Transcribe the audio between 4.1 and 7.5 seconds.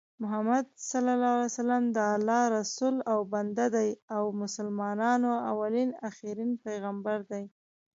او مسلمانانو اولين اخرين پیغمبر دي